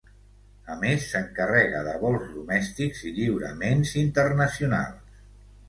A 0.75 0.77
més 0.83 1.03
s'encarrega 1.11 1.83
de 1.89 1.93
vols 2.05 2.25
domèstics 2.39 3.05
i 3.11 3.15
lliuraments 3.21 3.95
internacionals. 4.07 5.17